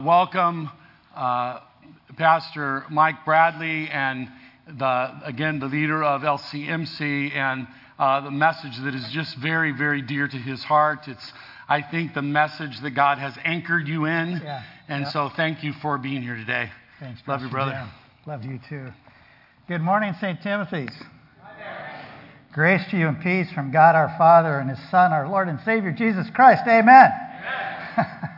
[0.00, 0.70] welcome
[1.14, 1.60] uh,
[2.16, 4.28] Pastor Mike Bradley and
[4.66, 7.66] the again the leader of LCMC and
[7.98, 11.06] uh, the message that is just very very dear to his heart.
[11.06, 11.32] It's
[11.68, 14.62] I think the message that God has anchored you in, Yeah.
[14.88, 15.12] and Yep.
[15.12, 16.70] so thank you for being here today.
[16.98, 17.72] Thanks, Love you, brother.
[17.72, 17.88] Jim.
[18.26, 18.92] Love you too.
[19.68, 20.40] Good morning, St.
[20.42, 20.90] Timothy's.
[22.52, 25.60] Grace to you and peace from God our Father and His Son, our Lord and
[25.60, 26.62] Savior, Jesus Christ.
[26.66, 27.12] Amen.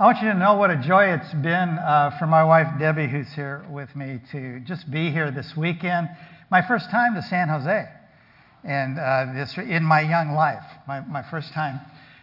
[0.00, 3.06] I want you to know what a joy it's been uh, for my wife Debbie,
[3.06, 6.08] who's here with me, to just be here this weekend.
[6.50, 7.86] My first time to San Jose,
[8.64, 11.80] and uh, this in my young life, my, my first time.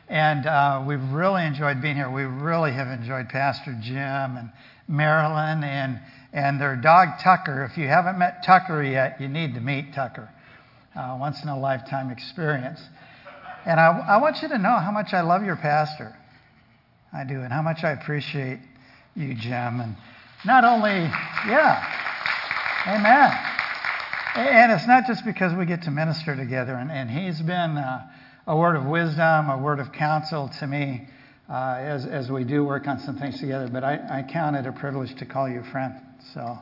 [0.08, 2.10] And uh, we've really enjoyed being here.
[2.10, 3.98] We really have enjoyed Pastor Jim
[4.38, 4.50] and
[4.88, 6.00] Marilyn and,
[6.34, 7.64] and their dog Tucker.
[7.72, 10.28] If you haven't met Tucker yet, you need to meet Tucker.
[10.96, 12.82] Uh, once in a lifetime experience.
[13.68, 16.18] And I, I want you to know how much I love your pastor.
[17.14, 18.60] I do, and how much I appreciate
[19.16, 19.80] you, Jim.
[19.80, 19.96] And
[20.46, 20.92] not only,
[21.48, 21.84] yeah,
[22.88, 23.48] amen.
[24.36, 28.08] And it's not just because we get to minister together, and, and he's been uh,
[28.46, 31.08] a word of wisdom, a word of counsel to me
[31.50, 34.66] uh, as, as we do work on some things together, but I, I count it
[34.66, 35.96] a privilege to call you a friend.
[36.34, 36.60] So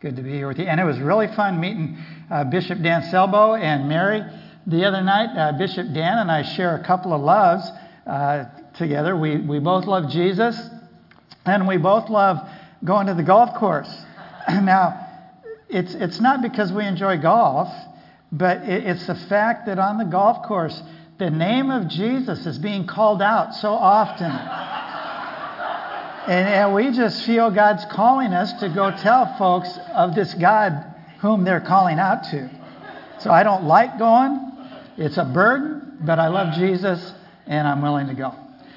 [0.00, 0.64] good to be here with you.
[0.64, 1.98] And it was really fun meeting
[2.30, 4.22] uh, Bishop Dan Selbo and Mary
[4.66, 5.36] the other night.
[5.36, 7.70] Uh, Bishop Dan and I share a couple of loves
[8.06, 9.16] uh, together.
[9.16, 10.60] We, we both love Jesus,
[11.44, 12.38] and we both love
[12.84, 13.90] going to the golf course.
[14.48, 15.08] now,
[15.68, 17.68] it's, it's not because we enjoy golf,
[18.30, 20.82] but it, it's the fact that on the golf course,
[21.18, 24.30] the name of Jesus is being called out so often.
[26.26, 30.84] And, and we just feel God's calling us to go tell folks of this God
[31.20, 32.50] whom they're calling out to.
[33.20, 34.52] So I don't like going.
[34.96, 37.12] It's a burden, but I love Jesus
[37.46, 38.34] and I'm willing to go.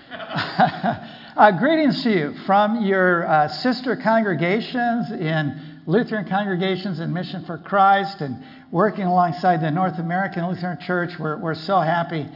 [0.11, 7.57] uh, greetings to you from your uh, sister congregations in Lutheran congregations in Mission for
[7.57, 11.17] Christ and working alongside the North American Lutheran Church.
[11.19, 12.27] We're, we're so happy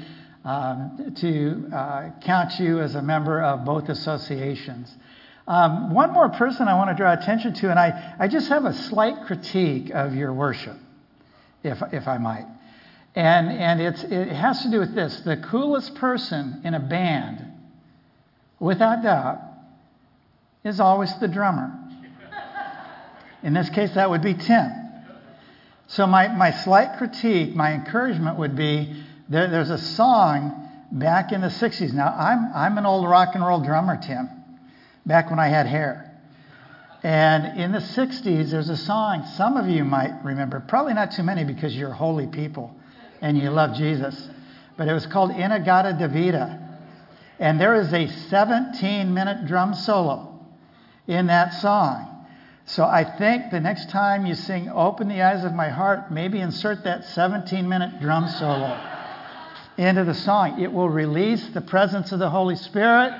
[0.43, 4.95] um, to uh, count you as a member of both associations.
[5.47, 8.65] Um, one more person I want to draw attention to, and I, I just have
[8.65, 10.77] a slight critique of your worship,
[11.63, 12.45] if, if I might.
[13.15, 17.45] And, and it's, it has to do with this the coolest person in a band,
[18.59, 19.39] without doubt,
[20.63, 21.73] is always the drummer.
[23.41, 24.71] In this case, that would be Tim.
[25.87, 31.41] So, my, my slight critique, my encouragement would be there, there's a song back in
[31.41, 31.93] the 60s.
[31.93, 34.29] Now, I'm, I'm an old rock and roll drummer, Tim,
[35.05, 36.05] back when I had hair.
[37.01, 41.23] And in the 60s, there's a song some of you might remember, probably not too
[41.23, 42.75] many because you're holy people
[43.21, 44.29] and you love Jesus.
[44.77, 46.68] But it was called In-A-Gadda-Da-Vida.
[47.39, 50.39] And there is a 17 minute drum solo
[51.07, 52.27] in that song.
[52.65, 56.39] So I think the next time you sing Open the Eyes of My Heart, maybe
[56.39, 58.79] insert that 17 minute drum solo
[59.77, 60.61] into the song.
[60.61, 63.13] It will release the presence of the Holy Spirit.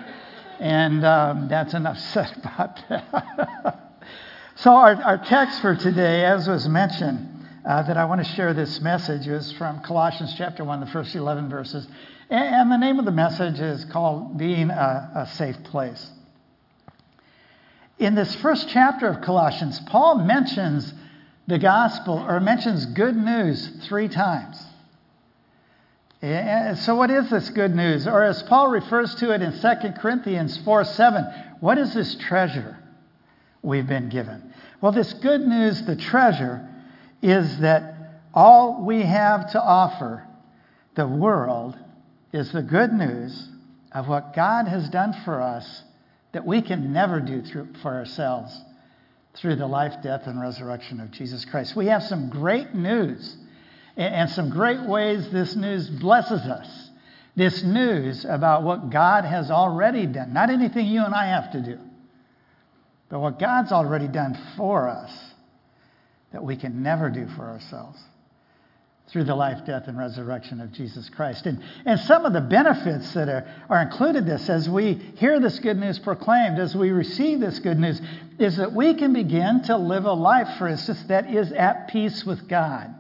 [0.60, 3.94] And um, that's enough said about that.
[4.56, 8.54] so, our, our text for today, as was mentioned, uh, that I want to share
[8.54, 11.88] this message is from Colossians chapter 1, the first 11 verses.
[12.30, 16.10] And, the name of the message is called Being a, a Safe Place.
[17.98, 20.94] In this first chapter of Colossians, Paul mentions
[21.48, 24.64] the gospel or mentions good news three times.
[26.22, 28.06] And so, what is this good news?
[28.06, 31.24] Or as Paul refers to it in 2 Corinthians 4 7,
[31.62, 32.78] what is this treasure
[33.62, 34.54] we've been given?
[34.82, 36.69] Well, this good news, the treasure,
[37.22, 37.96] is that
[38.34, 40.26] all we have to offer
[40.96, 41.78] the world
[42.32, 43.50] is the good news
[43.92, 45.84] of what God has done for us
[46.32, 48.56] that we can never do through, for ourselves
[49.36, 51.76] through the life, death, and resurrection of Jesus Christ.
[51.76, 53.38] We have some great news
[53.98, 56.90] and, some great ways this news blesses us.
[57.36, 61.62] This news about what God has already done, not anything you and I have to
[61.62, 61.80] do,
[63.10, 65.29] but what God's already done for us
[66.32, 68.00] that we can never do for ourselves
[69.10, 71.48] through the life, death, and resurrection of Jesus Christ.
[71.48, 75.58] And, and some of the benefits that are, are included this as we hear this
[75.60, 78.00] good news proclaimed, as we receive this good news,
[78.38, 82.24] is that we can begin to live a life, for instance, that is at peace
[82.24, 82.94] with God.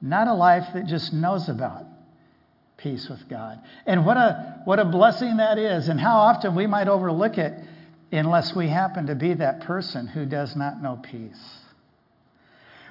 [0.00, 1.84] Not a life that just knows about
[2.78, 3.60] peace with God.
[3.84, 7.52] And what a, what a blessing that is, and how often we might overlook it
[8.10, 11.65] unless we happen to be that person who does not know peace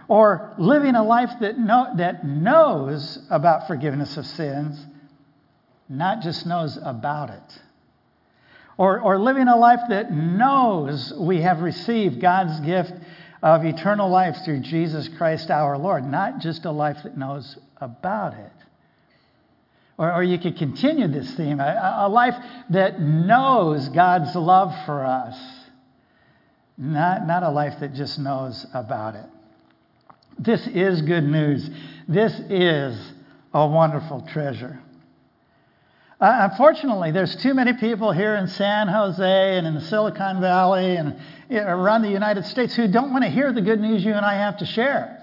[0.07, 4.79] or living a life that, know, that knows about forgiveness of sins,
[5.89, 7.61] not just knows about it.
[8.77, 12.93] Or, or living a life that knows we have received God's gift
[13.41, 18.33] of eternal life through Jesus Christ our Lord, not just a life that knows about
[18.33, 18.51] it.
[19.97, 22.35] Or, or you could continue this theme a, a life
[22.71, 25.37] that knows God's love for us,
[26.77, 29.25] not, not a life that just knows about it.
[30.37, 31.69] This is good news.
[32.07, 33.13] This is
[33.53, 34.79] a wonderful treasure.
[36.19, 40.95] Uh, unfortunately, there's too many people here in San Jose and in the Silicon Valley
[40.95, 41.19] and
[41.51, 44.35] around the United States who don't want to hear the good news you and I
[44.35, 45.21] have to share.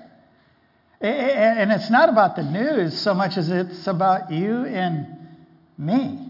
[1.01, 5.29] And it's not about the news so much as it's about you and
[5.77, 6.29] me.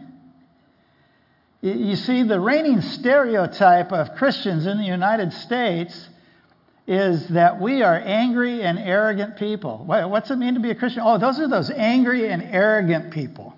[1.61, 6.08] You see, the reigning stereotype of Christians in the United States
[6.87, 9.84] is that we are angry and arrogant people.
[9.87, 11.02] What's it mean to be a Christian?
[11.05, 13.55] Oh, those are those angry and arrogant people.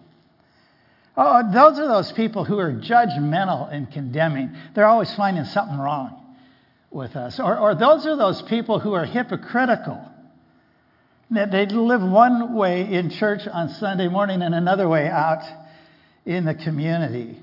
[1.17, 4.55] Oh, those are those people who are judgmental and condemning.
[4.75, 6.21] They're always finding something wrong
[6.91, 7.41] with us.
[7.41, 10.00] Or, or those are those people who are hypocritical.
[11.31, 15.43] That they live one way in church on Sunday morning and another way out
[16.26, 17.38] in the community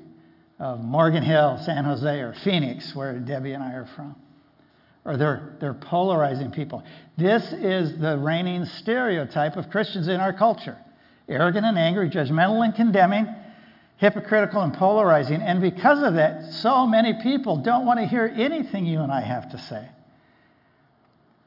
[0.59, 4.15] of Morgan Hill, San Jose, or Phoenix, where Debbie and I are from.
[5.03, 6.83] Or they're, they're polarizing people.
[7.17, 10.77] This is the reigning stereotype of Christians in our culture
[11.29, 13.25] arrogant and angry, judgmental and condemning
[14.01, 15.41] hypocritical and polarizing.
[15.43, 19.21] And because of that, so many people don't want to hear anything you and I
[19.21, 19.87] have to say.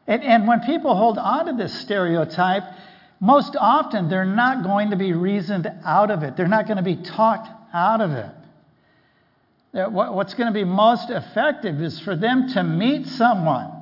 [0.07, 2.63] And, and when people hold on to this stereotype,
[3.19, 6.85] most often they're not going to be reasoned out of it, they're not going to
[6.85, 8.31] be talked out of it.
[9.75, 13.73] What's going to be most effective is for them to meet someone,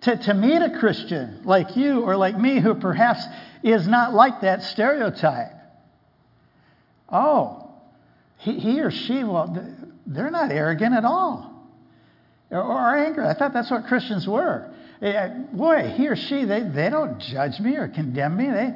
[0.00, 3.24] to, to meet a Christian like you or like me who perhaps
[3.62, 5.52] is not like that stereotype.
[7.08, 7.70] Oh,
[8.38, 9.56] he, he or she, well,
[10.06, 11.54] they're not arrogant at all.
[12.50, 13.26] Or, or angry.
[13.26, 14.74] I thought that's what Christians were.
[15.00, 18.50] Eh, eh, boy, he or she, they, they don't judge me or condemn me.
[18.50, 18.74] They,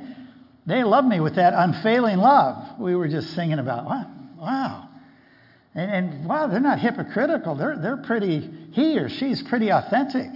[0.64, 3.84] they love me with that unfailing love we were just singing about.
[3.84, 4.06] Wow.
[4.38, 4.88] wow.
[5.74, 7.54] And, and wow, they're not hypocritical.
[7.54, 10.30] They're, they're pretty, he or she's pretty authentic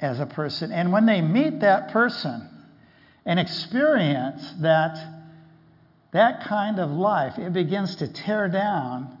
[0.00, 0.72] as a person.
[0.72, 2.48] And when they meet that person
[3.24, 4.98] and experience that
[6.12, 9.16] that kind of life, it begins to tear down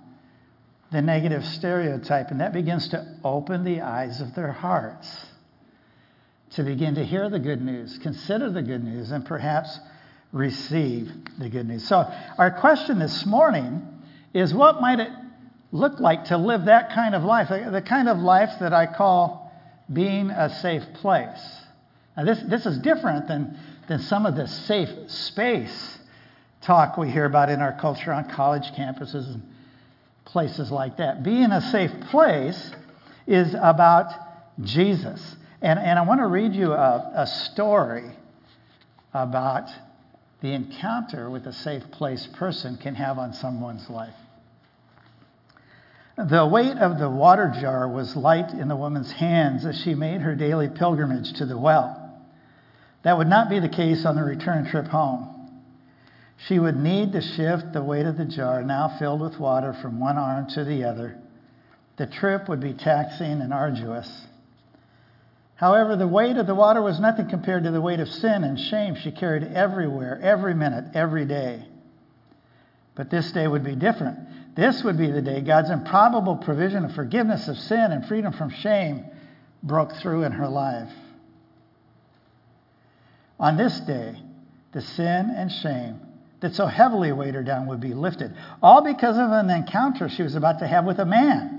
[0.90, 5.26] the negative stereotype, and that begins to open the eyes of their hearts
[6.52, 9.78] to begin to hear the good news, consider the good news, and perhaps
[10.32, 11.86] receive the good news.
[11.86, 13.86] So, our question this morning
[14.34, 15.10] is what might it
[15.72, 18.86] look like to live that kind of life, uh, the kind of life that I
[18.86, 19.52] call
[19.92, 21.60] being a safe place?
[22.16, 23.58] Now, this, this is different than,
[23.88, 25.98] than some of the safe space
[26.62, 29.42] talk we hear about in our culture on college campuses and
[30.24, 31.22] places like that.
[31.22, 32.72] Being a safe place
[33.26, 34.12] is about
[34.62, 35.36] Jesus.
[35.62, 38.10] And, and I want to read you a, a story
[39.12, 39.68] about
[40.40, 44.14] the encounter with a safe place person can have on someone's life.
[46.16, 50.20] The weight of the water jar was light in the woman's hands as she made
[50.20, 52.04] her daily pilgrimage to the well.
[53.04, 55.34] That would not be the case on the return trip home.
[56.46, 60.00] She would need to shift the weight of the jar, now filled with water, from
[60.00, 61.18] one arm to the other.
[61.96, 64.27] The trip would be taxing and arduous.
[65.58, 68.58] However, the weight of the water was nothing compared to the weight of sin and
[68.58, 71.66] shame she carried everywhere, every minute, every day.
[72.94, 74.54] But this day would be different.
[74.54, 78.50] This would be the day God's improbable provision of forgiveness of sin and freedom from
[78.50, 79.04] shame
[79.64, 80.92] broke through in her life.
[83.40, 84.14] On this day,
[84.70, 86.00] the sin and shame
[86.38, 88.32] that so heavily weighed her down would be lifted.
[88.62, 91.57] All because of an encounter she was about to have with a man.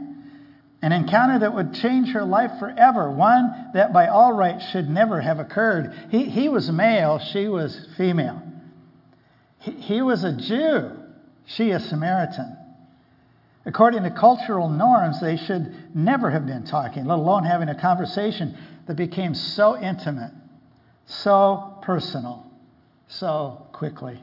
[0.82, 5.20] An encounter that would change her life forever, one that by all rights should never
[5.20, 5.94] have occurred.
[6.10, 8.42] He, he was male, she was female.
[9.60, 10.92] He, he was a Jew,
[11.46, 12.56] she a Samaritan.
[13.66, 18.58] According to cultural norms, they should never have been talking, let alone having a conversation
[18.88, 20.32] that became so intimate,
[21.06, 22.48] so personal,
[23.10, 24.18] so quickly.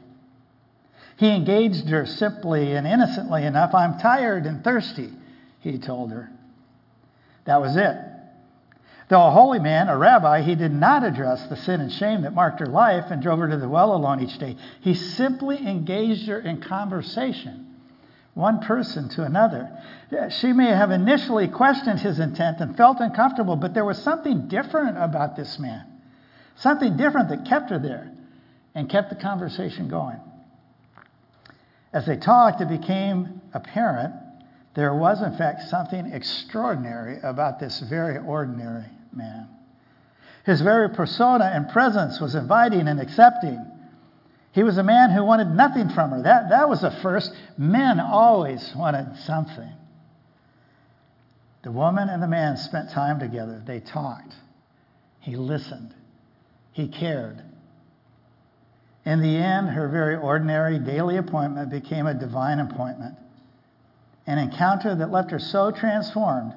[1.17, 3.75] He engaged her simply and innocently enough.
[3.75, 5.11] I'm tired and thirsty,
[5.59, 6.31] he told her.
[7.47, 7.97] That was it.
[9.07, 12.33] Though a holy man, a rabbi, he did not address the sin and shame that
[12.33, 14.57] marked her life and drove her to the well alone each day.
[14.81, 17.73] He simply engaged her in conversation,
[18.33, 19.71] one person to another.
[20.29, 24.97] She may have initially questioned his intent and felt uncomfortable, but there was something different
[24.97, 25.85] about this man,
[26.55, 28.11] something different that kept her there
[28.75, 30.19] and kept the conversation going.
[31.93, 34.13] As they talked, it became apparent
[34.77, 39.49] There was, in fact, something extraordinary about this very ordinary man.
[40.45, 43.59] His very persona and presence was inviting and accepting.
[44.51, 46.21] He was a man who wanted nothing from her.
[46.21, 47.33] That, that was the first.
[47.57, 49.71] Men always wanted something.
[51.63, 53.63] The woman and the man spent time together.
[53.65, 54.35] They talked.
[55.21, 55.91] He listened.
[56.73, 57.41] He cared.
[59.05, 63.15] In the end, her very ordinary daily appointment became a divine appointment.
[64.27, 66.53] An encounter that left her so transformed,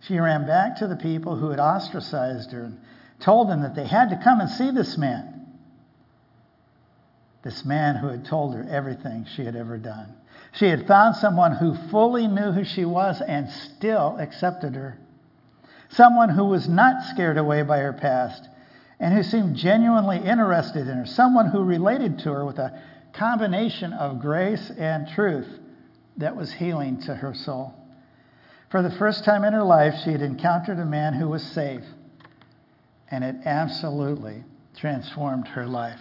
[0.00, 2.78] she ran back to the people who had ostracized her and
[3.18, 5.46] told them that they had to come and see this man.
[7.42, 10.12] This man who had told her everything she had ever done.
[10.52, 14.98] She had found someone who fully knew who she was and still accepted her.
[15.88, 18.48] Someone who was not scared away by her past
[19.00, 21.06] and who seemed genuinely interested in her.
[21.06, 22.78] Someone who related to her with a
[23.12, 25.60] combination of grace and truth
[26.16, 27.74] that was healing to her soul.
[28.70, 31.84] For the first time in her life, she had encountered a man who was safe,
[33.10, 34.44] and it absolutely
[34.76, 36.00] transformed her life.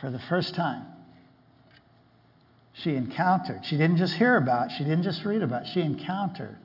[0.00, 0.86] for the first time,
[2.72, 6.56] she encountered, she didn't just hear about, she didn't just read about, she encountered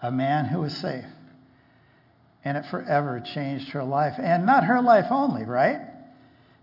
[0.00, 1.04] a man who was safe.
[2.44, 4.14] And it forever changed her life.
[4.18, 5.80] And not her life only, right?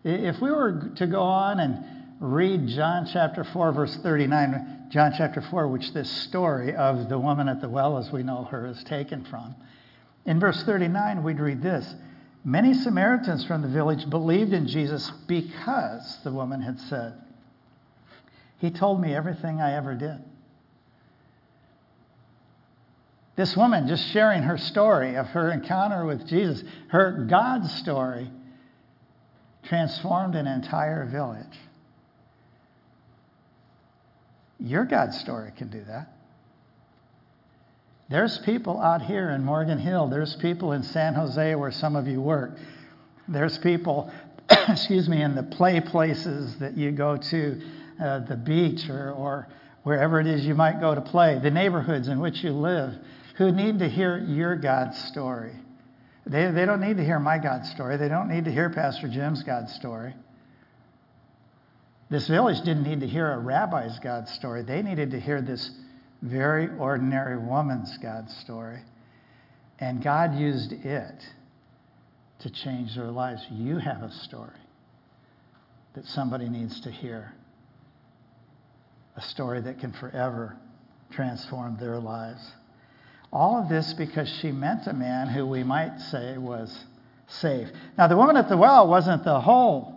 [0.03, 5.41] If we were to go on and read John chapter 4, verse 39, John chapter
[5.41, 8.84] 4, which this story of the woman at the well, as we know her, is
[8.84, 9.55] taken from.
[10.25, 11.93] In verse 39, we'd read this
[12.43, 17.13] Many Samaritans from the village believed in Jesus because the woman had said,
[18.60, 20.24] He told me everything I ever did.
[23.36, 28.31] This woman just sharing her story of her encounter with Jesus, her God story,
[29.63, 31.57] transformed an entire village.
[34.59, 36.09] Your God story can do that.
[38.09, 40.07] There's people out here in Morgan Hill.
[40.07, 42.57] There's people in San Jose where some of you work.
[43.27, 44.12] There's people,
[44.69, 47.62] excuse me, in the play places that you go to,
[48.00, 49.47] uh, the beach or, or
[49.83, 52.93] wherever it is you might go to play, the neighborhoods in which you live,
[53.38, 55.53] who need to hear your God's story.
[56.27, 57.97] They, they don't need to hear my God's story.
[57.97, 60.13] They don't need to hear Pastor Jim's God's story.
[62.15, 64.62] This village didn't need to hear a rabbi's God story.
[64.62, 65.69] They needed to hear this
[66.22, 68.79] very ordinary woman's God story.
[69.79, 71.25] And God used it
[72.39, 73.45] to change their lives.
[73.51, 74.57] You have a story
[75.93, 77.34] that somebody needs to hear,
[79.17, 80.55] a story that can forever
[81.12, 82.50] transform their lives.
[83.34, 86.86] All of this because she met a man who we might say was
[87.27, 87.67] safe.
[87.98, 89.94] Now, the woman at the well wasn't the whole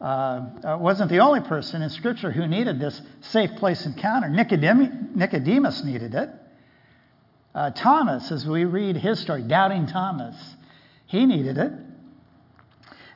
[0.00, 4.28] uh, wasn't the only person in Scripture who needed this safe place encounter.
[4.28, 6.30] Nicodemus needed it.
[7.54, 10.36] Uh, Thomas, as we read his story, doubting Thomas,
[11.06, 11.72] he needed it.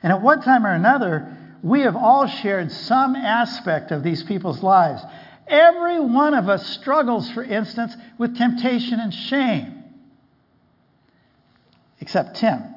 [0.03, 4.61] And at one time or another, we have all shared some aspect of these people's
[4.61, 5.01] lives.
[5.47, 9.83] Every one of us struggles, for instance, with temptation and shame,
[11.99, 12.74] except Tim.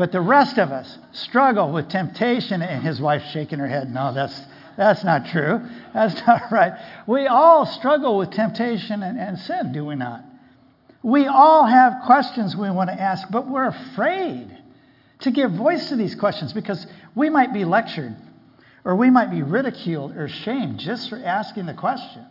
[0.00, 4.14] But the rest of us struggle with temptation, and his wife shaking her head, no,
[4.14, 4.46] that's,
[4.78, 5.60] that's not true.
[5.92, 6.72] That's not right.
[7.06, 10.24] We all struggle with temptation and, and sin, do we not?
[11.02, 14.48] We all have questions we want to ask, but we're afraid
[15.18, 18.16] to give voice to these questions because we might be lectured
[18.86, 22.24] or we might be ridiculed or shamed just for asking the question.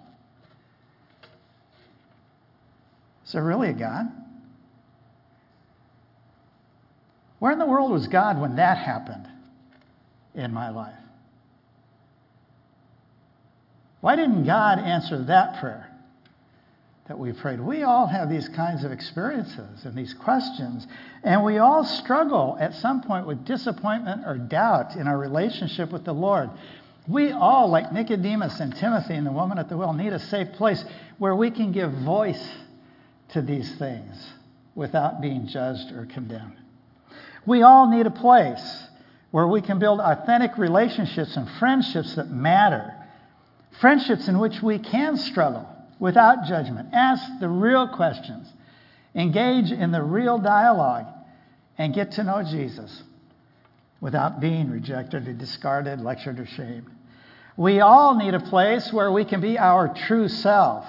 [3.27, 4.07] Is there really a God?
[7.39, 9.27] Where in the world was God when that happened
[10.35, 10.93] in my life?
[14.01, 15.89] Why didn't God answer that prayer
[17.07, 17.59] that we prayed?
[17.59, 20.87] We all have these kinds of experiences and these questions,
[21.23, 26.05] and we all struggle at some point with disappointment or doubt in our relationship with
[26.05, 26.49] the Lord.
[27.07, 30.53] We all, like Nicodemus and Timothy and the woman at the well, need a safe
[30.53, 30.83] place
[31.17, 32.47] where we can give voice
[33.29, 34.31] to these things
[34.75, 36.55] without being judged or condemned.
[37.49, 38.83] We all need a place
[39.31, 42.93] where we can build authentic relationships and friendships that matter.
[43.81, 48.47] Friendships in which we can struggle without judgment, ask the real questions,
[49.15, 51.07] engage in the real dialogue,
[51.75, 53.01] and get to know Jesus
[53.99, 56.85] without being rejected or discarded, lectured, or shamed.
[57.57, 60.85] We all need a place where we can be our true self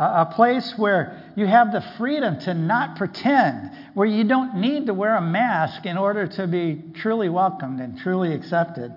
[0.00, 4.94] a place where you have the freedom to not pretend, where you don't need to
[4.94, 8.94] wear a mask in order to be truly welcomed and truly accepted.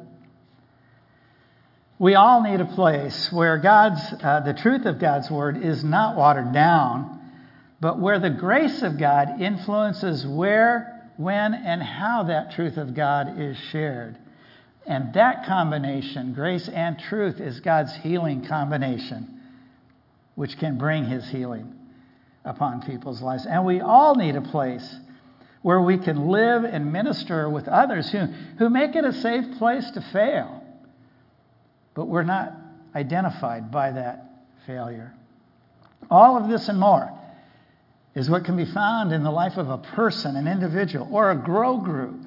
[1.99, 6.15] We all need a place where God's, uh, the truth of God's word is not
[6.15, 7.19] watered down,
[7.79, 13.39] but where the grace of God influences where, when, and how that truth of God
[13.39, 14.17] is shared.
[14.85, 19.32] And that combination, grace and truth, is God's healing combination,
[20.35, 21.73] which can bring his healing
[22.45, 23.45] upon people's lives.
[23.45, 24.95] And we all need a place
[25.61, 28.25] where we can live and minister with others who,
[28.57, 30.63] who make it a safe place to fail.
[31.93, 32.53] But we're not
[32.95, 34.29] identified by that
[34.67, 35.13] failure.
[36.11, 37.11] All of this and more
[38.13, 41.35] is what can be found in the life of a person, an individual, or a
[41.35, 42.19] grow group,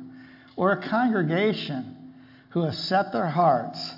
[0.57, 2.15] or a congregation
[2.51, 3.95] who have set their hearts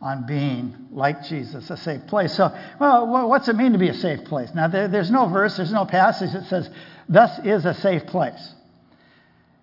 [0.00, 2.34] on being like Jesus, a safe place.
[2.34, 4.50] So, well, what's it mean to be a safe place?
[4.54, 6.68] Now, there, there's no verse, there's no passage that says,
[7.08, 8.54] thus is a safe place.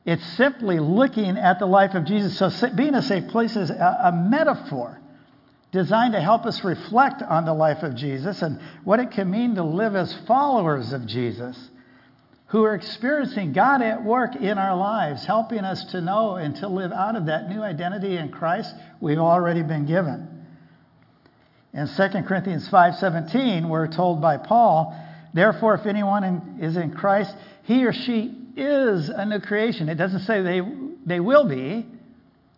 [0.06, 2.38] It's simply looking at the life of Jesus.
[2.38, 5.00] So, being a safe place is a, a metaphor
[5.72, 9.56] designed to help us reflect on the life of Jesus and what it can mean
[9.56, 11.58] to live as followers of Jesus
[12.54, 16.68] who are experiencing God at work in our lives, helping us to know and to
[16.68, 20.46] live out of that new identity in Christ we've already been given.
[21.74, 24.96] In 2 Corinthians 5:17, we're told by Paul,
[25.34, 29.96] "Therefore if anyone in, is in Christ, he or she is a new creation." It
[29.96, 30.62] doesn't say they
[31.08, 31.88] they will be.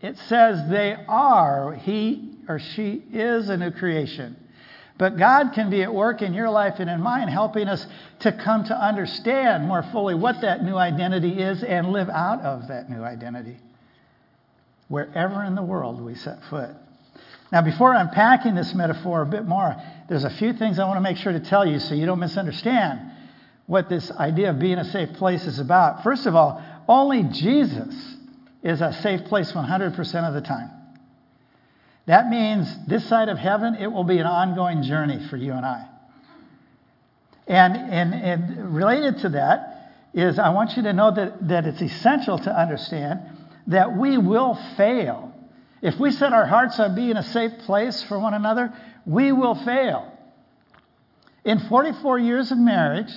[0.01, 1.71] It says they are.
[1.71, 4.35] He or she is a new creation.
[4.97, 7.85] But God can be at work in your life and in mine, helping us
[8.19, 12.69] to come to understand more fully what that new identity is and live out of
[12.69, 13.57] that new identity
[14.87, 16.69] wherever in the world we set foot.
[17.51, 19.75] Now, before unpacking this metaphor a bit more,
[20.09, 22.19] there's a few things I want to make sure to tell you so you don't
[22.19, 22.99] misunderstand
[23.67, 26.03] what this idea of being a safe place is about.
[26.03, 28.15] First of all, only Jesus
[28.63, 30.69] is a safe place 100% of the time.
[32.05, 35.65] That means this side of heaven, it will be an ongoing journey for you and
[35.65, 35.87] I.
[37.47, 41.81] And, and, and related to that is I want you to know that, that it's
[41.81, 43.21] essential to understand
[43.67, 45.33] that we will fail.
[45.81, 48.73] If we set our hearts on being a safe place for one another,
[49.05, 50.11] we will fail.
[51.43, 53.11] In 44 years of marriage,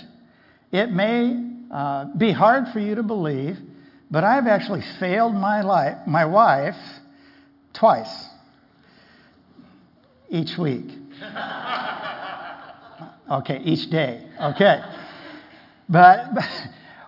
[0.72, 1.36] it may
[1.70, 3.58] uh, be hard for you to believe,
[4.10, 6.76] but I've actually failed my, life, my wife
[7.74, 8.28] twice
[10.30, 10.90] each week.
[13.30, 14.26] okay, each day.
[14.40, 14.80] Okay.
[15.88, 16.44] But, but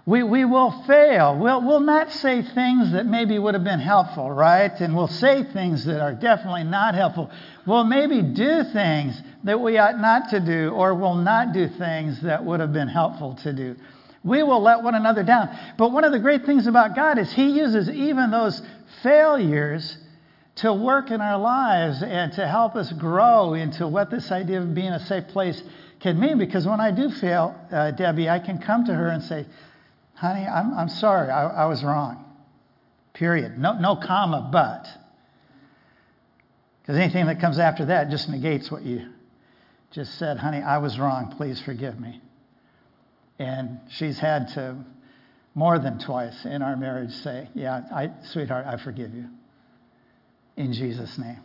[0.06, 1.38] we, we will fail.
[1.38, 4.72] We'll, we'll not say things that maybe would have been helpful, right?
[4.80, 7.30] And we'll say things that are definitely not helpful.
[7.66, 12.22] We'll maybe do things that we ought not to do, or we'll not do things
[12.22, 13.76] that would have been helpful to do.
[14.22, 15.56] We will let one another down.
[15.78, 18.60] But one of the great things about God is He uses even those
[19.02, 19.96] failures
[20.60, 24.74] to work in our lives and to help us grow into what this idea of
[24.74, 25.62] being a safe place
[26.00, 26.36] can mean.
[26.36, 29.46] Because when I do fail, uh, Debbie, I can come to her and say,
[30.14, 32.24] honey, I'm, I'm sorry, I, I was wrong.
[33.14, 33.58] Period.
[33.58, 34.86] No, no comma, but.
[36.82, 39.08] Because anything that comes after that just negates what you
[39.92, 40.36] just said.
[40.36, 41.34] Honey, I was wrong.
[41.36, 42.20] Please forgive me.
[43.38, 44.76] And she's had to
[45.54, 49.30] more than twice in our marriage say, Yeah, I, sweetheart, I forgive you
[50.56, 51.38] in Jesus' name.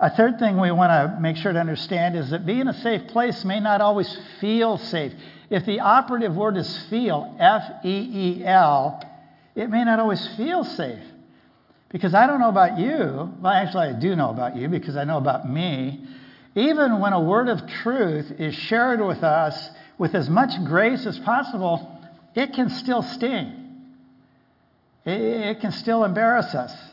[0.00, 3.08] A third thing we want to make sure to understand is that being a safe
[3.08, 5.12] place may not always feel safe.
[5.50, 9.02] If the operative word is feel, F E E L,
[9.56, 11.02] it may not always feel safe.
[11.88, 15.04] Because I don't know about you, well, actually, I do know about you because I
[15.04, 16.06] know about me.
[16.54, 21.18] Even when a word of truth is shared with us with as much grace as
[21.20, 21.98] possible,
[22.34, 23.64] it can still sting.
[25.04, 26.87] It, can still embarrass us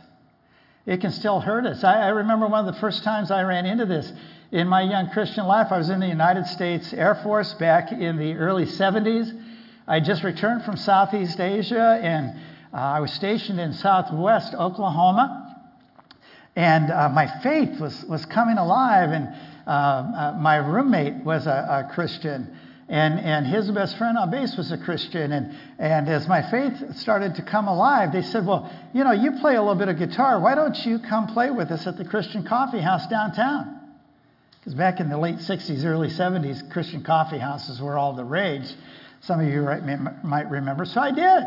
[0.86, 1.84] it can still hurt us.
[1.84, 4.12] I, I, remember one of the first times I ran into this
[4.52, 5.72] in my young Christian life.
[5.72, 9.32] I was in the United States Air Force back in the early 70s.
[9.88, 12.40] I just returned from Southeast Asia and
[12.74, 15.42] uh, I was stationed in Southwest Oklahoma.
[16.56, 19.28] And uh, my faith was, was coming alive, and
[19.68, 22.58] uh, uh my roommate was a, a Christian.
[22.88, 25.32] And, and his best friend on base was a Christian.
[25.32, 29.32] And, and as my faith started to come alive, they said, Well, you know, you
[29.42, 30.40] play a little bit of guitar.
[30.40, 33.80] Why don't you come play with us at the Christian Coffee House downtown?
[34.60, 38.72] Because back in the late 60s, early 70s, Christian coffee houses were all the rage.
[39.22, 39.62] Some of you
[40.24, 40.86] might remember.
[40.86, 41.44] So I did.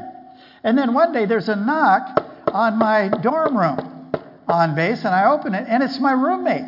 [0.64, 4.12] And then one day there's a knock on my dorm room
[4.48, 6.64] on base, and I open it, and it's my roommate,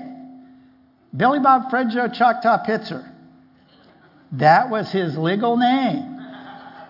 [1.16, 3.10] Billy Bob Fred Joe Choctaw Pitzer.
[4.33, 6.19] That was his legal name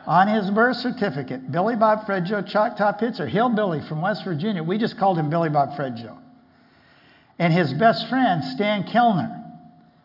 [0.07, 1.51] on his birth certificate.
[1.51, 4.63] Billy Bob Fred Joe Choctaw Pitzer, hillbilly from West Virginia.
[4.63, 6.19] We just called him Billy Bob Fred Joe.
[7.39, 9.43] and his best friend, Stan Kellner.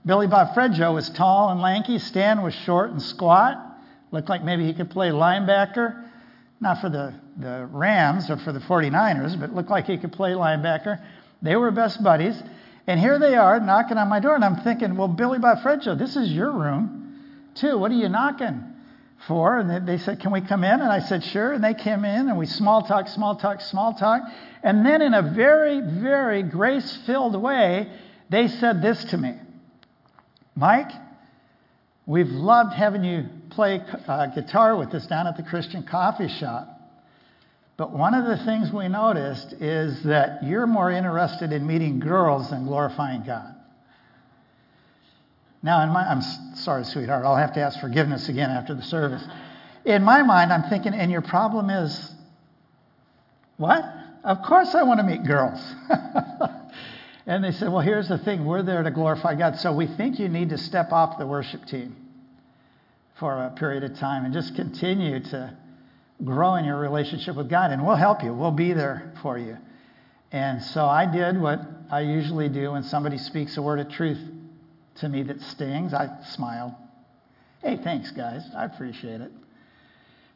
[0.05, 1.99] Billy Bob Fred Joe was tall and lanky.
[1.99, 3.57] Stan was short and squat.
[4.11, 6.05] Looked like maybe he could play linebacker.
[6.61, 10.31] Not for the, the Rams or for the 49ers, but looked like he could play
[10.31, 11.03] linebacker.
[11.41, 12.41] They were best buddies.
[12.87, 15.81] And here they are knocking on my door, and I'm thinking, well, Billy Bob Fred
[15.81, 17.04] Joe, this is your room,
[17.55, 17.77] too.
[17.77, 18.63] What are you knocking
[19.27, 19.57] for?
[19.57, 20.81] And they said, can we come in?
[20.81, 21.53] And I said, sure.
[21.53, 24.21] And they came in, and we small talk, small talk, small talk.
[24.63, 27.91] And then, in a very, very grace filled way,
[28.29, 29.33] they said this to me
[30.55, 30.91] Mike,
[32.05, 36.71] we've loved having you play uh, guitar with us down at the Christian coffee shop.
[37.77, 42.49] But one of the things we noticed is that you're more interested in meeting girls
[42.49, 43.54] than glorifying God.
[45.65, 46.21] Now, in my, I'm
[46.57, 49.25] sorry, sweetheart, I'll have to ask forgiveness again after the service.
[49.83, 52.11] In my mind, I'm thinking, and your problem is
[53.57, 53.83] what?
[54.23, 55.59] Of course I want to meet girls.
[57.25, 59.57] and they said, well, here's the thing we're there to glorify God.
[59.57, 61.95] So we think you need to step off the worship team
[63.19, 65.57] for a period of time and just continue to
[66.23, 68.35] grow in your relationship with God, and we'll help you.
[68.35, 69.57] We'll be there for you.
[70.31, 74.19] And so I did what I usually do when somebody speaks a word of truth
[74.95, 75.93] to me that stings.
[75.93, 76.73] I smiled.
[77.61, 78.43] Hey, thanks, guys.
[78.55, 79.31] I appreciate it.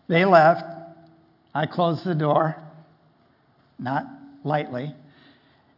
[0.08, 0.63] They left.
[1.54, 2.56] I closed the door,
[3.78, 4.06] not
[4.43, 4.93] lightly.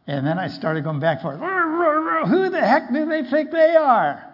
[0.06, 1.38] And then I started going back for it.
[2.28, 4.24] Who the heck do they think they are?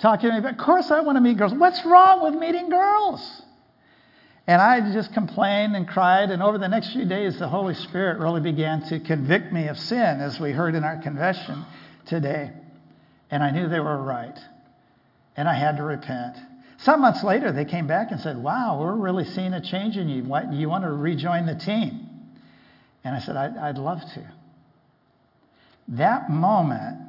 [0.00, 1.52] Talking to me, of course I want to meet girls.
[1.54, 3.42] What's wrong with meeting girls?
[4.46, 6.30] And I just complained and cried.
[6.30, 9.78] And over the next few days, the Holy Spirit really began to convict me of
[9.78, 11.64] sin, as we heard in our confession
[12.06, 12.52] today.
[13.30, 14.38] And I knew they were right.
[15.36, 16.36] And I had to repent.
[16.78, 20.08] Some months later, they came back and said, Wow, we're really seeing a change in
[20.08, 20.24] you.
[20.24, 22.08] What, you want to rejoin the team?
[23.04, 24.32] And I said, I'd, I'd love to.
[25.88, 27.08] That moment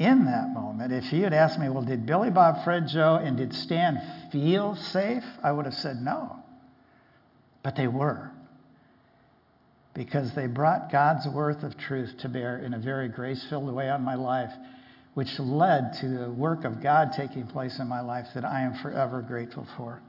[0.00, 3.36] in that moment, if he had asked me, well, did Billy Bob Fred Joe, and
[3.36, 4.00] did Stan
[4.32, 5.22] feel safe?
[5.44, 6.36] I would have said no.
[7.62, 8.30] But they were.
[9.94, 13.90] Because they brought God's worth of truth to bear in a very grace filled way
[13.90, 14.52] on my life,
[15.14, 18.74] which led to the work of God taking place in my life that I am
[18.74, 20.00] forever grateful for.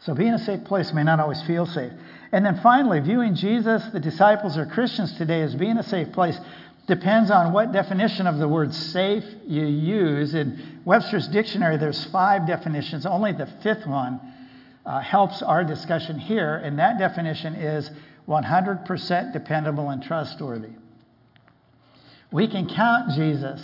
[0.00, 1.92] So being a safe place may not always feel safe.
[2.30, 6.38] And then finally, viewing Jesus, the disciples, or Christians today as being a safe place
[6.86, 10.34] depends on what definition of the word safe you use.
[10.34, 13.06] In Webster's dictionary, there's five definitions.
[13.06, 14.20] Only the fifth one
[14.88, 17.90] uh, helps our discussion here, and that definition is
[18.26, 20.72] 100% dependable and trustworthy.
[22.32, 23.62] We can count Jesus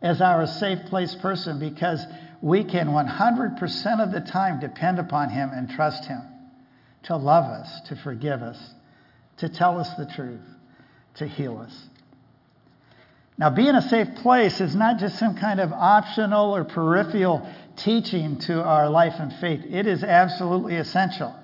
[0.00, 2.02] as our safe place person because
[2.40, 6.22] we can 100% of the time depend upon him and trust him
[7.04, 8.58] to love us, to forgive us,
[9.36, 10.40] to tell us the truth,
[11.16, 11.88] to heal us.
[13.36, 18.38] Now, being a safe place is not just some kind of optional or peripheral teaching
[18.40, 19.64] to our life and faith.
[19.68, 21.34] It is absolutely essential,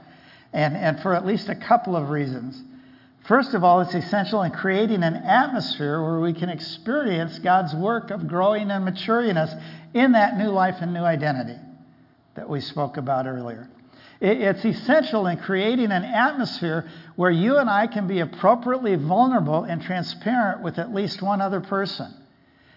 [0.52, 2.62] and, and for at least a couple of reasons.
[3.26, 8.10] First of all, it's essential in creating an atmosphere where we can experience God's work
[8.10, 9.52] of growing and maturing us
[9.92, 11.58] in that new life and new identity
[12.34, 13.68] that we spoke about earlier.
[14.20, 19.80] It's essential in creating an atmosphere where you and I can be appropriately vulnerable and
[19.80, 22.12] transparent with at least one other person.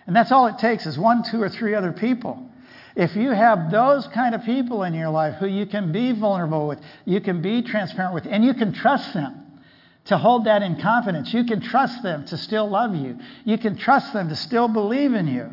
[0.08, 2.50] And that's all it takes is one, two, or three other people.
[2.96, 6.68] If you have those kind of people in your life who you can be vulnerable
[6.68, 9.62] with, you can be transparent with, and you can trust them
[10.06, 11.34] to hold that in confidence.
[11.34, 13.18] You can trust them to still love you.
[13.46, 15.50] You can trust them to still believe in you.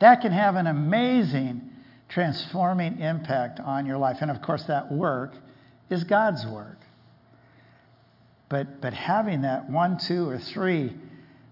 [0.00, 1.70] That can have an amazing
[2.12, 4.18] transforming impact on your life.
[4.20, 5.32] And of course, that work
[5.90, 6.78] is God's work.
[8.48, 10.92] But, but having that one, two, or three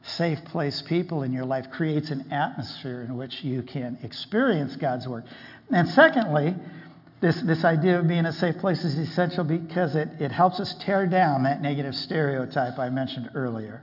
[0.03, 5.09] safe place people in your life creates an atmosphere in which you can experience God's
[5.09, 5.25] work.
[5.70, 6.55] And secondly,
[7.20, 10.75] this, this idea of being a safe place is essential because it, it helps us
[10.81, 13.83] tear down that negative stereotype I mentioned earlier.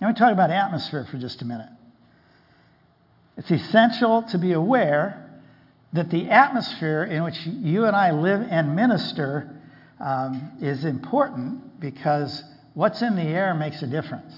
[0.00, 1.68] Now, we talk about atmosphere for just a minute.
[3.38, 5.24] It's essential to be aware
[5.92, 9.56] that the atmosphere in which you and I live and minister
[10.00, 12.42] um, is important because
[12.74, 14.34] what's in the air makes a difference.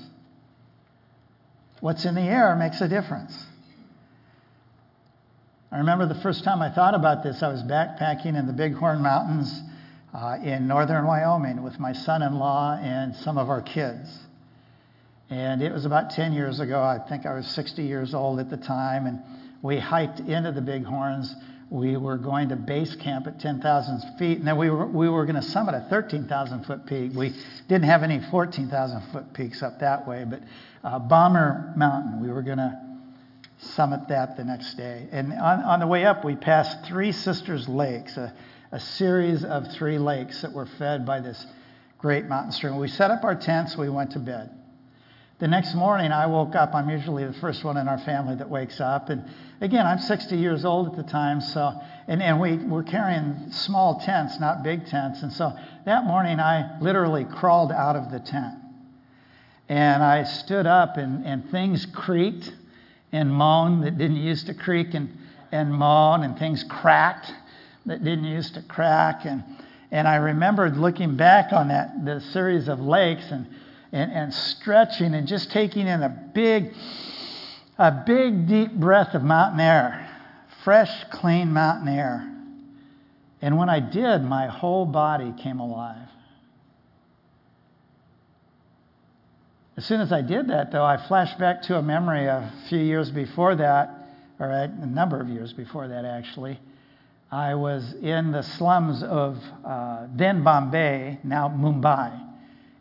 [1.81, 3.35] What's in the air makes a difference.
[5.73, 9.01] I remember the first time I thought about this, I was backpacking in the Bighorn
[9.01, 9.63] Mountains
[10.13, 14.27] uh, in northern Wyoming with my son in law and some of our kids.
[15.31, 16.83] And it was about 10 years ago.
[16.83, 19.07] I think I was 60 years old at the time.
[19.07, 19.21] And
[19.63, 21.35] we hiked into the Bighorns
[21.71, 25.25] we were going to base camp at 10,000 feet, and then we were, we were
[25.25, 27.13] going to summit a 13,000 foot peak.
[27.15, 27.33] We
[27.69, 30.43] didn't have any 14,000 foot peaks up that way, but
[30.83, 32.77] uh, Bomber Mountain, we were going to
[33.59, 35.07] summit that the next day.
[35.13, 38.35] And on, on the way up, we passed Three Sisters Lakes, a,
[38.73, 41.47] a series of three lakes that were fed by this
[41.99, 42.79] great mountain stream.
[42.79, 44.51] We set up our tents, we went to bed.
[45.41, 46.75] The next morning, I woke up.
[46.75, 49.09] I'm usually the first one in our family that wakes up.
[49.09, 49.25] And
[49.63, 54.01] again, I'm 60 years old at the time, so and, and we were carrying small
[54.01, 55.23] tents, not big tents.
[55.23, 58.55] And so that morning, I literally crawled out of the tent.
[59.71, 62.53] And I stood up, and, and things creaked
[63.11, 65.09] and moaned that didn't used to creak and,
[65.51, 67.33] and moan, and things cracked
[67.87, 69.25] that didn't used to crack.
[69.25, 69.43] And,
[69.91, 73.47] and I remembered looking back on that the series of lakes and
[73.93, 76.73] and, and stretching and just taking in a big,
[77.79, 80.09] a big deep breath of mountain air,
[80.65, 82.27] fresh, clean mountain air.
[83.43, 86.09] And when I did, my whole body came alive.
[89.77, 92.81] As soon as I did that, though, I flashed back to a memory a few
[92.81, 96.61] years before that, or a number of years before that, actually.
[97.33, 102.21] I was in the slums of uh, then Bombay, now Mumbai,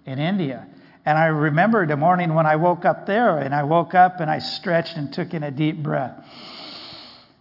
[0.06, 0.68] in India.
[1.10, 4.30] And I remember the morning when I woke up there, and I woke up and
[4.30, 6.24] I stretched and took in a deep breath.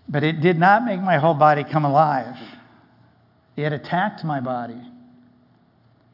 [0.09, 2.39] But it did not make my whole body come alive.
[3.57, 4.81] It attacked my body.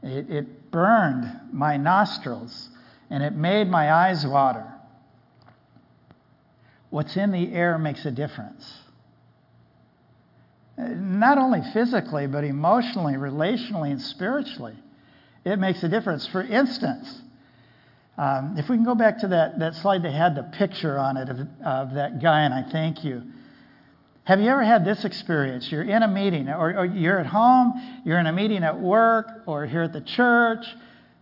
[0.02, 2.70] It, it burned my nostrils,
[3.08, 4.66] and it made my eyes water.
[6.90, 8.68] What's in the air makes a difference.
[10.76, 14.74] Not only physically, but emotionally, relationally, and spiritually.
[15.44, 16.26] It makes a difference.
[16.26, 17.20] For instance,
[18.16, 21.16] um, if we can go back to that, that slide that had the picture on
[21.16, 23.22] it of, of that guy, and I thank you.
[24.24, 25.70] Have you ever had this experience?
[25.70, 27.74] You're in a meeting, or, or, you're at home,
[28.04, 30.64] you're in a meeting at work, or here at the church,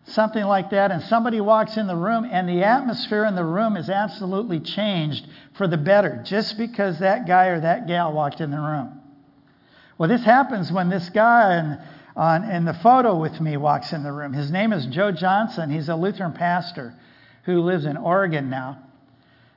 [0.04, 3.76] something like that, and somebody walks in the room, and the atmosphere in the room
[3.76, 8.50] is absolutely changed for the better just because that guy or that gal walked in
[8.50, 9.00] the room.
[9.98, 11.80] Well, this happens when this guy and
[12.16, 14.32] on, and the photo with me walks in the room.
[14.32, 15.70] His name is Joe Johnson.
[15.70, 16.94] He's a Lutheran pastor
[17.44, 18.78] who lives in Oregon now.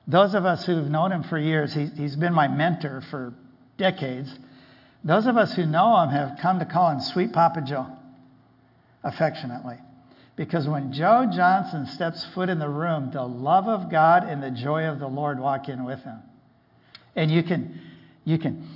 [0.07, 3.33] Those of us who've known him for years, he, he's been my mentor for
[3.77, 4.33] decades.
[5.03, 7.87] Those of us who know him have come to call him Sweet Papa Joe,
[9.03, 9.77] affectionately.
[10.35, 14.51] Because when Joe Johnson steps foot in the room, the love of God and the
[14.51, 16.19] joy of the Lord walk in with him.
[17.15, 17.79] And you can,
[18.25, 18.67] you can,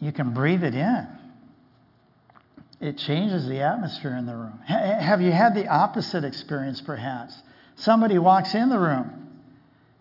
[0.00, 1.19] you can breathe it in
[2.80, 4.58] it changes the atmosphere in the room.
[4.66, 7.34] have you had the opposite experience, perhaps?
[7.76, 9.28] Somebody walks in the room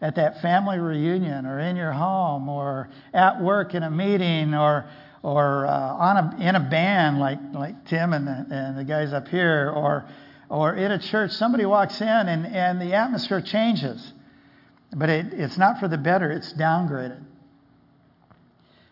[0.02, 4.86] at that family reunion or in your home or at work in a meeting or,
[5.24, 9.12] or uh, on a, in a band like, like Tim and the, and the guys
[9.12, 10.06] up here or,
[10.48, 11.32] or in a church.
[11.32, 14.14] Somebody walks in and, and the atmosphere changes.
[14.96, 17.24] But it, it's not for the better, it's downgraded.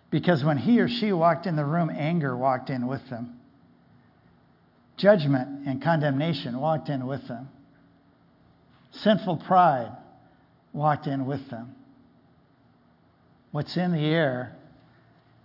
[0.09, 3.36] Because when he or she walked in the room, anger walked in with them.
[4.97, 7.49] Judgment and condemnation walked in with them.
[8.91, 9.95] Sinful pride
[10.73, 11.75] walked in with them.
[13.51, 14.55] What's in the air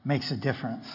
[0.04, 0.86] makes a difference.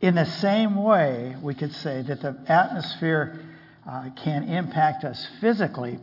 [0.00, 3.40] In the same way, we could say that the atmosphere
[3.88, 5.98] uh, can impact us physically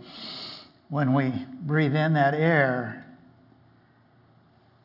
[0.89, 3.05] when we breathe in that air,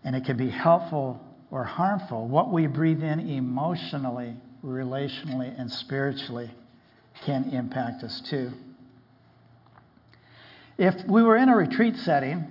[0.04, 2.28] and it can be helpful or harmful.
[2.28, 6.50] What we breathe in emotionally, relationally, and spiritually
[7.24, 8.52] can impact us too.
[10.78, 12.46] If we were in a retreat setting,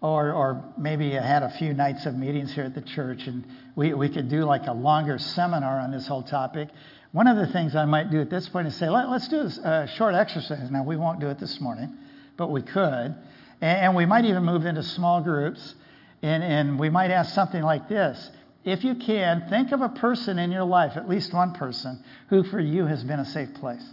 [0.00, 3.92] or, or maybe had a few nights of meetings here at the church, and we,
[3.94, 6.68] we could do like a longer seminar on this whole topic.
[7.12, 9.40] One of the things I might do at this point is say, Let, us do
[9.64, 10.70] a short exercise.
[10.70, 11.96] Now, we won't do it this morning,
[12.36, 13.16] but we could.
[13.60, 15.74] And, and we might even move into small groups,
[16.22, 18.30] and, and we might ask something like this
[18.64, 22.42] if you can, think of a person in your life, at least one person, who
[22.42, 23.84] for you has been a safe place.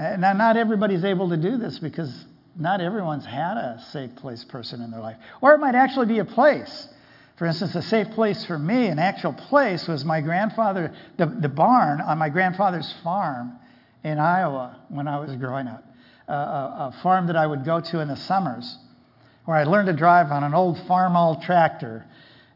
[0.00, 2.24] Uh, now, not everybody's able to do this because
[2.56, 5.16] not everyone's had a safe place person in their life.
[5.42, 6.88] Or it might actually be a place.
[7.36, 11.48] For instance, a safe place for me, an actual place, was my grandfather, the, the
[11.50, 13.52] barn on my grandfather's farm
[14.02, 15.84] in Iowa when I was growing up.
[16.26, 18.78] Uh, a, a farm that I would go to in the summers,
[19.44, 22.06] where I learned to drive on an old Farmall tractor.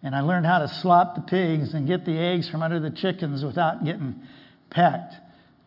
[0.03, 2.91] And I learned how to slop the pigs and get the eggs from under the
[2.91, 4.23] chickens without getting
[4.71, 5.15] pecked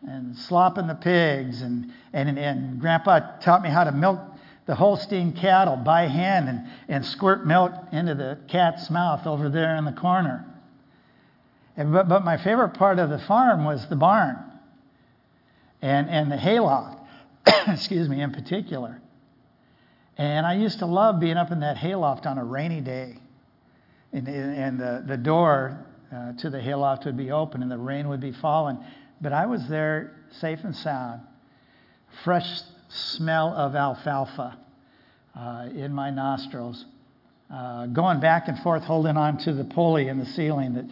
[0.06, 1.62] and slopping the pigs.
[1.62, 4.20] And, and, and Grandpa taught me how to milk
[4.66, 9.76] the Holstein cattle by hand and, and squirt milk into the cat's mouth over there
[9.76, 10.44] in the corner.
[11.76, 14.36] And, but, but my favorite part of the farm was the barn
[15.80, 16.98] and, and the hayloft,
[17.66, 19.00] excuse me, in particular.
[20.16, 23.18] And I used to love being up in that hayloft on a rainy day.
[24.12, 28.08] And, and the, the door uh, to the hayloft would be open and the rain
[28.08, 28.78] would be falling.
[29.20, 31.22] But I was there safe and sound.
[32.24, 34.58] Fresh smell of alfalfa
[35.36, 36.84] uh, in my nostrils.
[37.52, 40.84] Uh, going back and forth, holding on to the pulley in the ceiling that,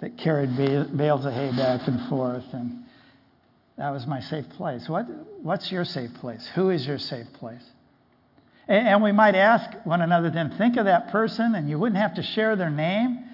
[0.00, 0.56] that carried
[0.96, 2.44] bales of hay back and forth.
[2.52, 2.84] And
[3.76, 4.88] that was my safe place.
[4.88, 5.06] What,
[5.42, 6.48] what's your safe place?
[6.54, 7.64] Who is your safe place?
[8.68, 12.00] And, and we might ask one another then, think of that person, and you wouldn't
[12.00, 13.24] have to share their name.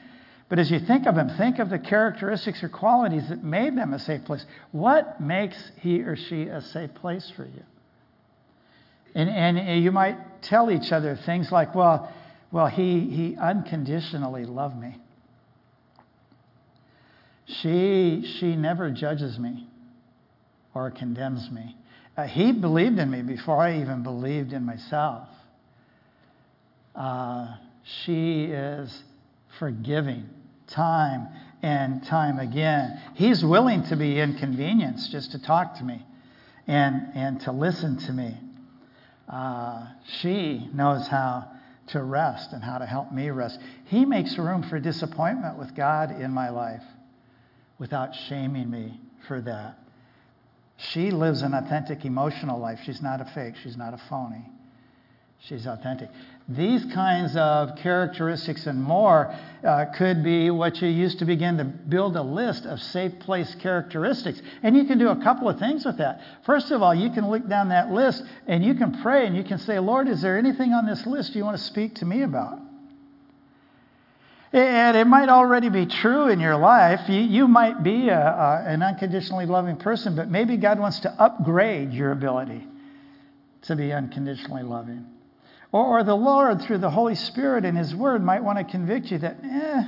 [0.48, 3.92] But as you think of them, think of the characteristics or qualities that made them
[3.92, 4.44] a safe place.
[4.70, 7.62] What makes he or she a safe place for you?
[9.14, 12.12] And, and you might tell each other things like, well,
[12.52, 14.96] well, he, he unconditionally loved me.
[17.46, 19.66] She, she never judges me
[20.74, 21.76] or condemns me.
[22.16, 25.28] Uh, he believed in me before I even believed in myself.
[26.94, 27.56] Uh,
[28.04, 29.02] she is
[29.58, 30.28] forgiving
[30.68, 31.28] time
[31.62, 33.00] and time again.
[33.14, 36.04] He's willing to be inconvenienced just to talk to me
[36.66, 38.36] and, and to listen to me.
[39.28, 39.86] Uh,
[40.20, 41.48] she knows how
[41.88, 43.58] to rest and how to help me rest.
[43.86, 46.82] He makes room for disappointment with God in my life
[47.78, 49.78] without shaming me for that.
[50.78, 52.80] She lives an authentic emotional life.
[52.84, 54.44] She's not a fake, she's not a phony.
[55.40, 56.10] She's authentic.
[56.48, 61.64] These kinds of characteristics and more uh, could be what you use to begin to
[61.64, 64.40] build a list of safe place characteristics.
[64.62, 66.20] And you can do a couple of things with that.
[66.44, 69.42] First of all, you can look down that list and you can pray and you
[69.42, 72.22] can say, Lord, is there anything on this list you want to speak to me
[72.22, 72.60] about?
[74.52, 77.08] And it might already be true in your life.
[77.08, 81.10] You, you might be a, a, an unconditionally loving person, but maybe God wants to
[81.10, 82.64] upgrade your ability
[83.62, 85.06] to be unconditionally loving.
[85.72, 89.06] Or, or the Lord, through the Holy Spirit and His Word, might want to convict
[89.06, 89.82] you that, eh,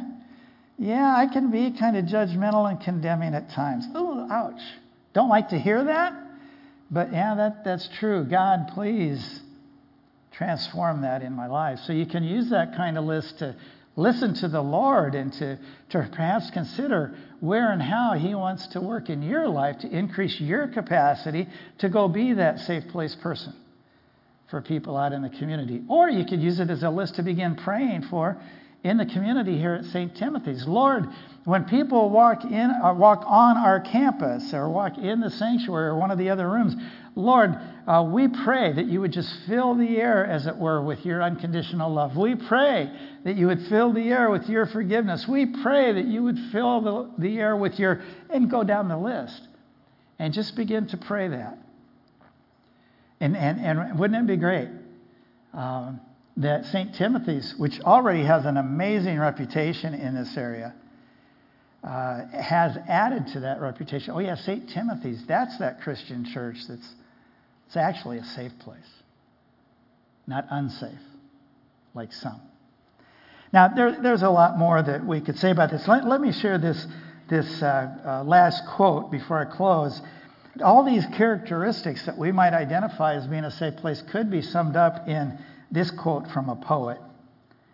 [0.78, 3.86] yeah, I can be kind of judgmental and condemning at times.
[3.94, 4.60] Oh, ouch.
[5.12, 6.14] Don't like to hear that?
[6.90, 8.24] But yeah, that, that's true.
[8.24, 9.42] God, please
[10.32, 11.80] transform that in my life.
[11.80, 13.56] So you can use that kind of list to
[13.96, 15.58] listen to the Lord and to,
[15.90, 20.40] to perhaps consider where and how He wants to work in your life to increase
[20.40, 23.52] your capacity to go be that safe place person
[24.50, 25.82] for people out in the community.
[25.88, 28.40] Or you could use it as a list to begin praying for
[28.84, 30.16] in the community here at St.
[30.16, 30.66] Timothy's.
[30.66, 31.06] Lord,
[31.44, 35.96] when people walk in, uh, walk on our campus or walk in the sanctuary or
[35.96, 36.76] one of the other rooms,
[37.14, 41.04] Lord, uh, we pray that you would just fill the air, as it were, with
[41.04, 42.16] your unconditional love.
[42.16, 42.90] We pray
[43.24, 45.26] that you would fill the air with your forgiveness.
[45.26, 48.96] We pray that you would fill the, the air with your, and go down the
[48.96, 49.42] list.
[50.20, 51.58] And just begin to pray that.
[53.20, 54.68] And, and, and wouldn't it be great
[55.52, 56.00] um,
[56.37, 56.94] that St.
[56.94, 60.74] Timothy's, which already has an amazing reputation in this area,
[61.83, 64.14] uh, has added to that reputation.
[64.14, 64.68] Oh, yeah, St.
[64.68, 66.94] Timothy's, that's that Christian church that's
[67.68, 68.78] it's actually a safe place,
[70.26, 70.98] not unsafe,
[71.92, 72.40] like some.
[73.52, 75.87] Now, there, there's a lot more that we could say about this.
[75.87, 76.87] Let, let me share this,
[77.28, 80.00] this uh, uh, last quote before I close.
[80.62, 84.76] All these characteristics that we might identify as being a safe place could be summed
[84.76, 85.38] up in
[85.70, 86.98] this quote from a poet.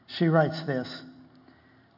[0.07, 1.03] She writes this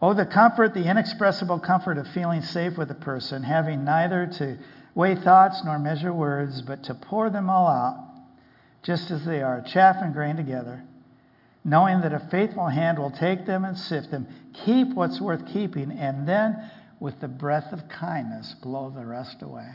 [0.01, 4.59] Oh, the comfort, the inexpressible comfort of feeling safe with a person, having neither to
[4.95, 8.05] weigh thoughts nor measure words, but to pour them all out,
[8.83, 10.83] just as they are, chaff and grain together,
[11.65, 15.91] knowing that a faithful hand will take them and sift them, keep what's worth keeping,
[15.91, 19.71] and then, with the breath of kindness, blow the rest away.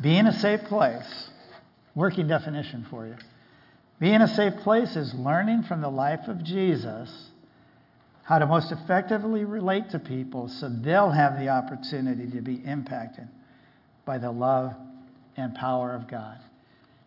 [0.00, 1.28] Being a safe place,
[1.94, 3.16] working definition for you.
[3.98, 7.10] Being a safe place is learning from the life of Jesus
[8.22, 13.26] how to most effectively relate to people so they'll have the opportunity to be impacted
[14.04, 14.72] by the love
[15.36, 16.38] and power of God.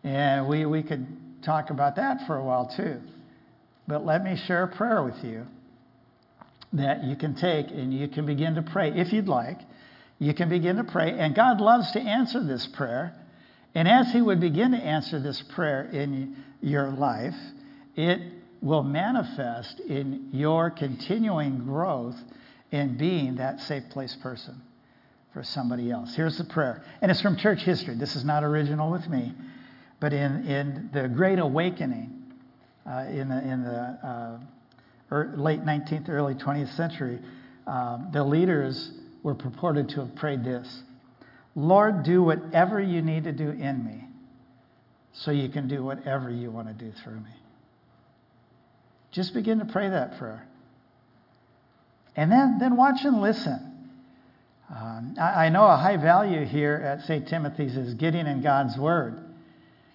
[0.04, 1.06] And we, we could
[1.42, 3.00] talk about that for a while too.
[3.88, 5.46] But let me share a prayer with you
[6.74, 9.58] that you can take and you can begin to pray if you'd like.
[10.18, 13.14] You can begin to pray, and God loves to answer this prayer.
[13.74, 17.34] And as He would begin to answer this prayer in your life,
[17.96, 18.20] it
[18.62, 22.16] will manifest in your continuing growth
[22.70, 24.60] in being that safe place person
[25.32, 26.14] for somebody else.
[26.14, 26.82] Here's the prayer.
[27.02, 27.96] And it's from church history.
[27.96, 29.34] This is not original with me.
[30.00, 32.22] But in, in the Great Awakening,
[32.86, 34.38] uh, in the, in the uh,
[35.12, 37.18] er, late 19th, early 20th century,
[37.66, 38.90] um, the leaders
[39.24, 40.82] were purported to have prayed this
[41.56, 44.04] Lord, do whatever you need to do in me
[45.12, 47.30] so you can do whatever you want to do through me.
[49.12, 50.46] Just begin to pray that prayer.
[52.16, 53.90] And then, then watch and listen.
[54.68, 57.28] Um, I, I, know a high value here at St.
[57.28, 59.18] Timothy's is getting in God's Word.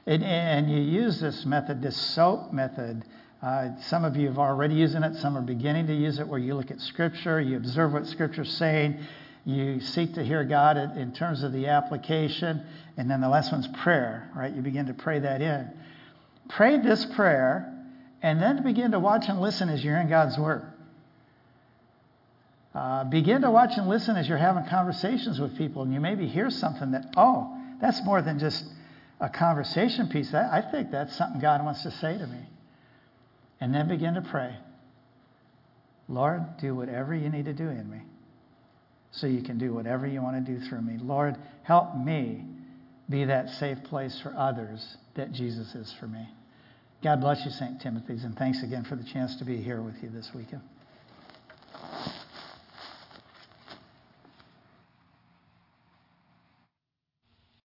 [0.05, 3.03] And, and you use this method, this SOAP method.
[3.41, 5.15] Uh, some of you have already using it.
[5.15, 8.51] Some are beginning to use it where you look at Scripture, you observe what Scripture's
[8.57, 8.99] saying,
[9.45, 12.61] you seek to hear God in, terms of the application,
[12.97, 14.53] and then the last one's prayer, right?
[14.53, 15.71] You begin to pray that in.
[16.49, 17.73] Pray this prayer,
[18.21, 20.65] and then begin to watch and listen as you're in God's Word.
[22.75, 26.27] Uh, begin to watch and listen as you're having conversations with people, and you maybe
[26.27, 28.65] hear something that, oh, that's more than just
[29.21, 30.33] a conversation piece.
[30.33, 32.39] I think that's something God wants to say to me.
[33.61, 34.55] And then begin to pray.
[36.07, 38.01] Lord, do whatever you need to do in me
[39.11, 40.97] so you can do whatever you want to do through me.
[41.01, 42.43] Lord, help me
[43.09, 46.27] be that safe place for others that Jesus is for me.
[47.03, 47.81] God bless you, St.
[47.81, 50.61] Timothy's, and thanks again for the chance to be here with you this weekend.